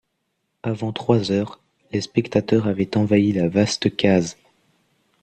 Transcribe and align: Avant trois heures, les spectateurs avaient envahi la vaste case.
Avant 0.63 0.91
trois 0.93 1.29
heures, 1.31 1.59
les 1.91 2.01
spectateurs 2.01 2.65
avaient 2.65 2.97
envahi 2.97 3.33
la 3.33 3.47
vaste 3.47 3.95
case. 3.95 4.35